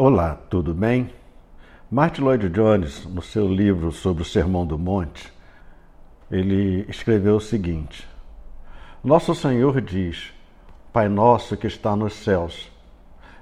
Olá, 0.00 0.38
tudo 0.48 0.72
bem? 0.72 1.12
Martin 1.90 2.20
Lloyd 2.20 2.48
Jones, 2.50 3.04
no 3.04 3.20
seu 3.20 3.48
livro 3.48 3.90
sobre 3.90 4.22
o 4.22 4.24
Sermão 4.24 4.64
do 4.64 4.78
Monte, 4.78 5.32
ele 6.30 6.86
escreveu 6.88 7.34
o 7.34 7.40
seguinte: 7.40 8.06
Nosso 9.02 9.34
Senhor 9.34 9.80
diz: 9.80 10.32
Pai 10.92 11.08
nosso 11.08 11.56
que 11.56 11.66
está 11.66 11.96
nos 11.96 12.12
céus. 12.12 12.70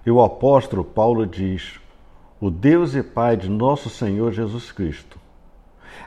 E 0.07 0.11
o 0.11 0.23
apóstolo 0.23 0.83
Paulo 0.83 1.27
diz: 1.27 1.79
O 2.41 2.51
Deus 2.51 2.95
e 2.95 3.03
Pai 3.03 3.37
de 3.37 3.51
nosso 3.51 3.91
Senhor 3.91 4.33
Jesus 4.33 4.73
Cristo. 4.73 5.19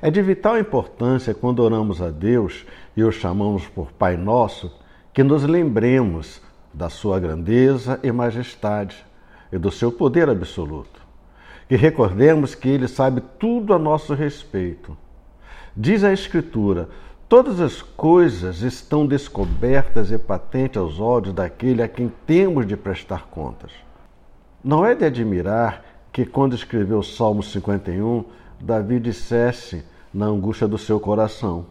É 0.02 0.09
de 0.09 0.20
vital 0.20 0.57
importância 0.57 1.36
quando 1.36 1.59
oramos 1.59 2.02
a 2.02 2.09
Deus 2.09 2.66
e 2.97 3.04
o 3.04 3.11
chamamos 3.11 3.68
por 3.68 3.91
Pai 3.91 4.18
Nosso, 4.18 4.75
que 5.13 5.21
nos 5.21 5.43
lembremos 5.43 6.41
da 6.73 6.89
sua 6.89 7.20
grandeza 7.20 8.00
e 8.02 8.11
majestade 8.11 9.07
e 9.52 9.57
do 9.57 9.71
seu 9.71 9.91
poder 9.91 10.29
absoluto. 10.29 11.02
Que 11.67 11.76
recordemos 11.76 12.55
que 12.55 12.67
ele 12.67 12.88
sabe 12.88 13.21
tudo 13.38 13.73
a 13.73 13.80
nosso 13.80 14.13
respeito. 14.13 14.98
Diz 15.75 16.03
a 16.03 16.12
Escritura: 16.12 16.89
todas 17.27 17.59
as 17.59 17.81
coisas 17.81 18.62
estão 18.62 19.05
descobertas 19.05 20.12
e 20.12 20.17
patentes 20.17 20.77
aos 20.77 20.99
olhos 20.99 21.34
daquele 21.34 21.84
a 21.84 21.88
quem 21.88 22.12
temos 22.25 22.66
de 22.66 22.75
prestar 22.75 23.27
contas. 23.27 23.72
Não 24.63 24.85
é 24.85 24.95
de 24.95 25.05
admirar 25.05 25.86
que, 26.11 26.25
quando 26.25 26.55
escreveu 26.55 27.00
o 27.00 27.03
Salmo 27.03 27.44
51, 27.44 28.25
Davi 28.59 29.00
dissesse 29.00 29.86
na 30.13 30.25
angústia 30.25 30.67
do 30.67 30.77
seu 30.77 31.00
coração: 31.00 31.67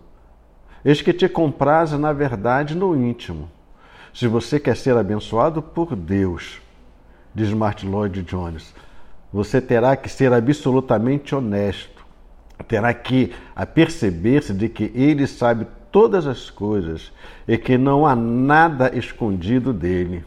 Eis 0.85 1.03
que 1.03 1.13
te 1.13 1.29
compraz 1.29 1.93
na 1.93 2.13
verdade 2.13 2.75
no 2.75 2.97
íntimo. 2.97 3.51
Se 4.15 4.27
você 4.27 4.59
quer 4.59 4.77
ser 4.77 4.97
abençoado 4.97 5.61
por 5.61 5.95
Deus, 5.95 6.61
diz 7.39 7.53
Martin 7.53 7.87
Lloyd 7.87 8.23
Jones, 8.23 8.75
você 9.33 9.61
terá 9.61 9.97
que 9.97 10.09
ser 10.09 10.33
absolutamente 10.33 11.35
honesto, 11.35 12.05
terá 12.67 12.93
que 12.93 13.33
aperceber-se 13.55 14.53
de 14.53 14.69
que 14.69 14.91
Ele 14.95 15.27
sabe 15.27 15.67
todas 15.93 16.27
as 16.27 16.51
coisas 16.51 17.13
e 17.47 17.57
que 17.57 17.79
não 17.79 18.05
há 18.05 18.17
nada 18.17 18.97
escondido 18.97 19.73
dele. 19.73 20.25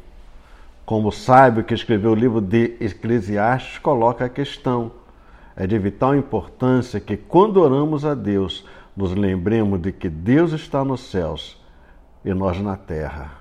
Como 0.85 1.09
o 1.09 1.11
sábio 1.11 1.63
que 1.63 1.73
escreveu 1.73 2.11
o 2.11 2.15
livro 2.15 2.39
de 2.39 2.75
Eclesiastes 2.79 3.77
coloca 3.77 4.25
a 4.25 4.29
questão. 4.29 4.91
É 5.55 5.67
de 5.67 5.77
vital 5.77 6.15
importância 6.15 6.99
que, 6.99 7.17
quando 7.17 7.57
oramos 7.57 8.05
a 8.05 8.15
Deus, 8.15 8.65
nos 8.95 9.13
lembremos 9.13 9.81
de 9.81 9.91
que 9.91 10.09
Deus 10.09 10.53
está 10.53 10.83
nos 10.83 11.01
céus 11.01 11.61
e 12.23 12.33
nós 12.33 12.59
na 12.59 12.77
terra. 12.77 13.31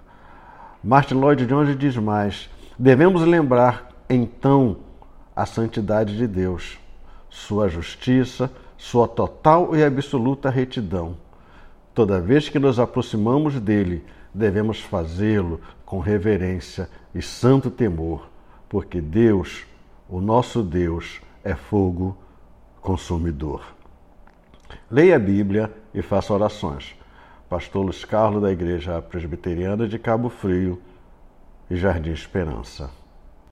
Martin 0.83 1.15
Lloyd 1.15 1.47
Jones 1.47 1.79
diz 1.79 1.97
mais: 1.97 2.49
devemos 2.81 3.21
lembrar 3.21 3.91
então 4.09 4.79
a 5.37 5.45
santidade 5.45 6.17
de 6.17 6.27
Deus, 6.27 6.79
sua 7.29 7.69
justiça, 7.69 8.51
sua 8.79 9.07
total 9.07 9.77
e 9.77 9.85
absoluta 9.85 10.49
retidão. 10.49 11.15
Toda 11.95 12.23
vez 12.23 12.49
que 12.49 12.59
nos 12.59 12.79
aproximamos 12.79 13.61
dele, 13.61 14.03
devemos 14.33 14.81
fazê-lo 14.81 15.61
com 15.85 15.99
reverência 15.99 16.89
e 17.15 17.21
santo 17.21 17.71
temor, 17.71 18.31
porque 18.67 18.99
Deus, 18.99 19.67
o 20.09 20.19
nosso 20.19 20.63
Deus, 20.63 21.21
é 21.45 21.55
fogo 21.55 22.17
consumidor. 22.81 23.63
Leia 24.91 25.17
a 25.17 25.19
Bíblia 25.19 25.71
e 25.93 26.01
faça 26.01 26.33
orações. 26.33 26.97
Pastor 27.47 27.85
Luiz 27.85 28.07
Carlos, 28.07 28.41
da 28.41 28.51
Igreja 28.51 29.03
Presbiteriana 29.03 29.87
de 29.87 29.99
Cabo 29.99 30.31
Frio 30.31 30.81
Jardim 31.71 32.13
Esperança. 32.13 33.00